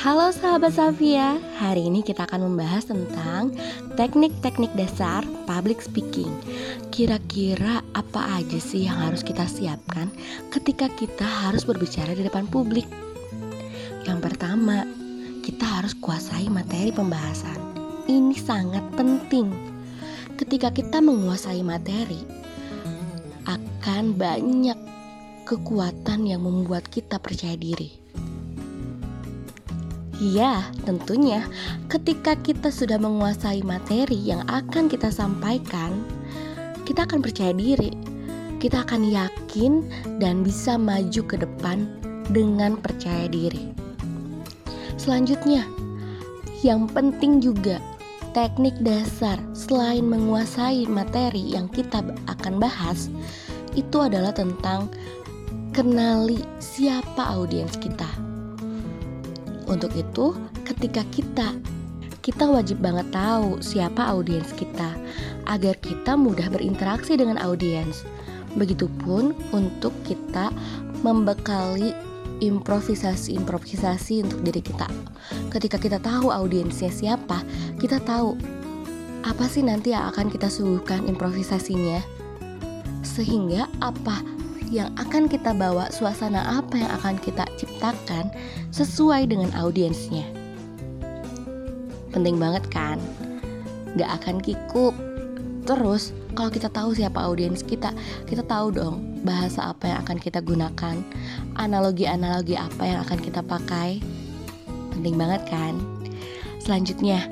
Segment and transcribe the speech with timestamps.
[0.00, 3.52] Halo sahabat Safia, hari ini kita akan membahas tentang
[4.00, 6.32] teknik-teknik dasar public speaking.
[6.88, 10.08] Kira-kira apa aja sih yang harus kita siapkan
[10.56, 12.88] ketika kita harus berbicara di depan publik?
[14.08, 14.88] Yang pertama,
[15.44, 17.60] kita harus kuasai materi pembahasan.
[18.08, 19.52] Ini sangat penting.
[20.40, 22.24] Ketika kita menguasai materi,
[23.44, 24.80] akan banyak
[25.44, 27.99] kekuatan yang membuat kita percaya diri.
[30.20, 31.48] Iya, tentunya
[31.88, 35.96] ketika kita sudah menguasai materi yang akan kita sampaikan,
[36.84, 37.88] kita akan percaya diri.
[38.60, 39.88] Kita akan yakin
[40.20, 41.88] dan bisa maju ke depan
[42.28, 43.72] dengan percaya diri.
[45.00, 45.64] Selanjutnya,
[46.60, 47.80] yang penting juga
[48.36, 53.08] teknik dasar selain menguasai materi yang kita akan bahas,
[53.72, 54.92] itu adalah tentang
[55.72, 58.29] kenali siapa audiens kita
[59.70, 60.34] untuk itu,
[60.66, 61.54] ketika kita
[62.20, 64.92] kita wajib banget tahu siapa audiens kita
[65.48, 68.04] agar kita mudah berinteraksi dengan audiens.
[68.60, 70.52] Begitupun untuk kita
[71.00, 71.96] membekali
[72.44, 74.84] improvisasi-improvisasi untuk diri kita.
[75.48, 77.40] Ketika kita tahu audiensnya siapa,
[77.80, 78.36] kita tahu
[79.24, 82.04] apa sih nanti yang akan kita suguhkan improvisasinya.
[83.00, 84.20] Sehingga apa
[84.70, 88.30] yang akan kita bawa, suasana apa yang akan kita ciptakan
[88.70, 90.22] sesuai dengan audiensnya.
[92.14, 93.02] Penting banget kan?
[93.98, 94.94] Gak akan kikuk.
[95.66, 97.90] Terus, kalau kita tahu siapa audiens kita,
[98.30, 100.96] kita tahu dong bahasa apa yang akan kita gunakan,
[101.58, 103.98] analogi-analogi apa yang akan kita pakai.
[104.94, 105.74] Penting banget kan?
[106.62, 107.26] Selanjutnya,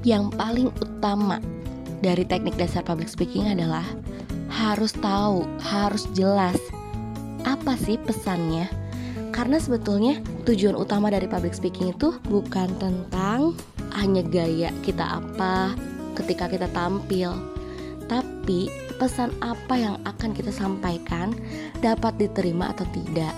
[0.00, 1.40] yang paling utama
[2.00, 3.84] dari teknik dasar public speaking adalah
[4.56, 6.56] harus tahu, harus jelas
[7.44, 8.72] apa sih pesannya.
[9.28, 13.52] Karena sebetulnya tujuan utama dari public speaking itu bukan tentang
[13.92, 15.76] hanya gaya kita apa
[16.16, 17.36] ketika kita tampil,
[18.08, 21.36] tapi pesan apa yang akan kita sampaikan
[21.84, 23.36] dapat diterima atau tidak.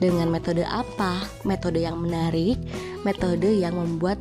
[0.00, 1.28] Dengan metode apa?
[1.44, 2.56] Metode yang menarik,
[3.04, 4.16] metode yang membuat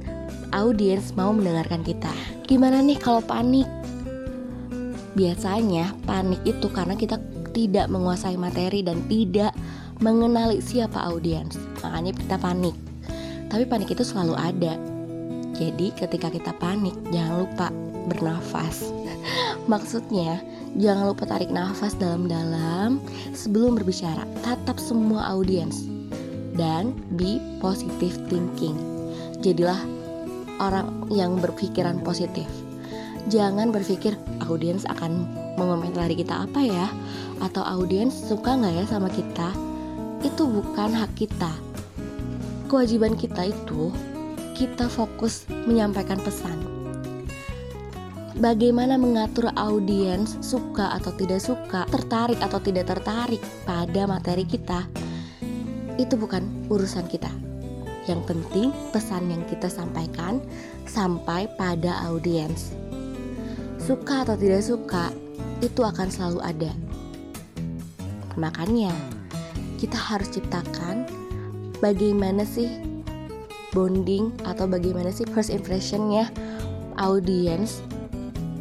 [0.51, 2.11] audiens mau mendengarkan kita.
[2.43, 3.69] Gimana nih kalau panik?
[5.17, 7.17] Biasanya panik itu karena kita
[7.49, 9.49] tidak menguasai materi dan tidak
[9.97, 11.57] mengenali siapa audiens.
[11.81, 12.77] Makanya kita panik.
[13.49, 14.77] Tapi panik itu selalu ada.
[15.57, 17.73] Jadi ketika kita panik, jangan lupa
[18.05, 18.93] bernafas.
[19.71, 20.37] Maksudnya,
[20.77, 23.01] jangan lupa tarik nafas dalam-dalam
[23.33, 24.21] sebelum berbicara.
[24.45, 25.89] Tatap semua audiens
[26.53, 28.77] dan be positive thinking.
[29.41, 29.81] Jadilah
[30.61, 32.45] orang yang berpikiran positif
[33.27, 34.15] jangan berpikir
[34.47, 35.27] audiens akan
[35.59, 36.87] mengomentari kita apa ya?
[37.43, 39.51] Atau audiens suka nggak ya sama kita?
[40.23, 41.51] Itu bukan hak kita.
[42.67, 43.91] Kewajiban kita itu
[44.57, 46.57] kita fokus menyampaikan pesan.
[48.37, 54.85] Bagaimana mengatur audiens suka atau tidak suka tertarik atau tidak tertarik pada materi kita
[55.97, 57.33] itu bukan urusan kita.
[58.05, 60.37] Yang penting pesan yang kita sampaikan
[60.85, 62.77] sampai pada audiens
[63.87, 65.15] suka atau tidak suka,
[65.63, 66.71] itu akan selalu ada.
[68.35, 68.91] Makanya,
[69.79, 71.07] kita harus ciptakan
[71.79, 72.67] bagaimana sih
[73.71, 76.27] bonding atau bagaimana sih first impressionnya
[76.99, 77.79] audience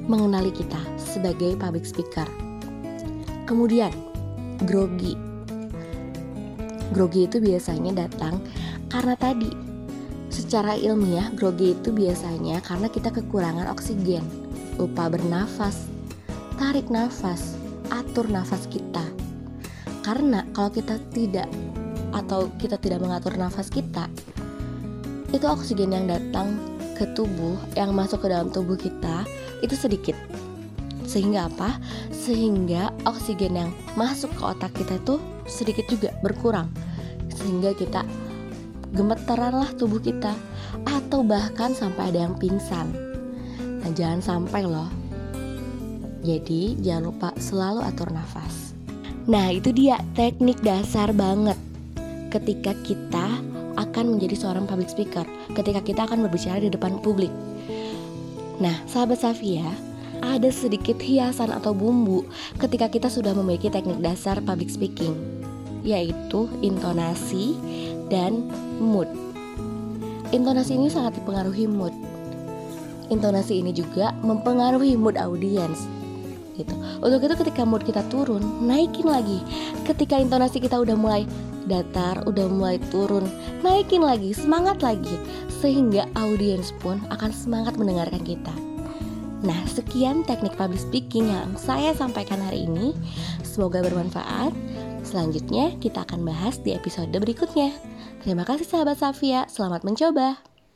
[0.07, 2.29] mengenali kita sebagai public speaker.
[3.51, 3.91] Kemudian,
[4.63, 5.19] grogi.
[6.95, 8.39] Grogi itu biasanya datang
[8.87, 9.51] karena tadi
[10.31, 14.23] secara ilmiah grogi itu biasanya karena kita kekurangan oksigen
[14.77, 15.89] lupa bernafas.
[16.57, 17.57] Tarik nafas,
[17.93, 19.05] atur nafas kita.
[20.01, 21.51] Karena kalau kita tidak
[22.15, 24.09] atau kita tidak mengatur nafas kita,
[25.35, 26.57] itu oksigen yang datang
[26.97, 29.29] ke tubuh, yang masuk ke dalam tubuh kita
[29.61, 30.17] itu sedikit.
[31.05, 31.77] Sehingga apa?
[32.09, 36.73] Sehingga oksigen yang masuk ke otak kita itu sedikit juga berkurang.
[37.37, 38.03] Sehingga kita
[38.97, 40.33] gemeteran lah tubuh kita
[40.89, 43.06] atau bahkan sampai ada yang pingsan.
[43.87, 44.91] Nah, jangan sampai loh.
[46.27, 48.75] Jadi, jangan lupa selalu atur nafas.
[49.31, 51.55] Nah, itu dia teknik dasar banget
[52.35, 53.39] ketika kita
[53.79, 55.23] akan menjadi seorang public speaker,
[55.55, 57.31] ketika kita akan berbicara di depan publik.
[58.59, 59.71] Nah, sahabat Safia,
[60.19, 62.27] ada sedikit hiasan atau bumbu
[62.59, 65.15] ketika kita sudah memiliki teknik dasar public speaking,
[65.87, 67.55] yaitu intonasi
[68.11, 68.51] dan
[68.83, 69.07] mood.
[70.35, 71.95] Intonasi ini sangat dipengaruhi mood
[73.09, 75.87] intonasi ini juga mempengaruhi mood audiens
[76.57, 76.73] gitu.
[77.05, 79.45] Untuk itu ketika mood kita turun, naikin lagi.
[79.85, 81.29] Ketika intonasi kita udah mulai
[81.67, 83.27] datar udah mulai turun,
[83.61, 85.13] naikin lagi, semangat lagi,
[85.61, 88.55] sehingga audiens pun akan semangat mendengarkan kita.
[89.45, 92.97] Nah, sekian teknik public speaking yang saya sampaikan hari ini.
[93.45, 94.51] Semoga bermanfaat.
[95.05, 97.71] Selanjutnya, kita akan bahas di episode berikutnya.
[98.25, 99.45] Terima kasih, sahabat Safia.
[99.47, 100.56] Selamat mencoba.